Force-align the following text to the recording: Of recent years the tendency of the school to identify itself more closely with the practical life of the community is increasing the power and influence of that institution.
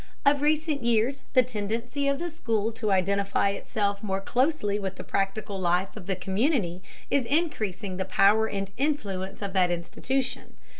Of 0.25 0.41
recent 0.41 0.83
years 0.83 1.21
the 1.33 1.43
tendency 1.43 2.07
of 2.07 2.17
the 2.17 2.31
school 2.31 2.71
to 2.71 2.91
identify 2.91 3.49
itself 3.51 4.01
more 4.01 4.19
closely 4.19 4.79
with 4.79 4.95
the 4.95 5.03
practical 5.03 5.59
life 5.59 5.95
of 5.95 6.07
the 6.07 6.15
community 6.15 6.81
is 7.11 7.23
increasing 7.25 7.97
the 7.97 8.05
power 8.05 8.49
and 8.49 8.71
influence 8.77 9.43
of 9.43 9.53
that 9.53 9.69
institution. 9.69 10.55